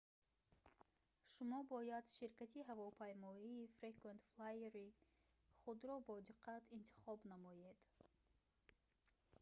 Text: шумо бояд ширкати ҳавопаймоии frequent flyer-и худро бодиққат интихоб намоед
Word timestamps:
шумо 1.33 1.59
бояд 1.73 2.05
ширкати 2.17 2.59
ҳавопаймоии 2.69 3.69
frequent 3.77 4.21
flyer-и 4.31 4.87
худро 5.61 5.95
бодиққат 6.09 6.63
интихоб 6.77 7.19
намоед 7.31 7.77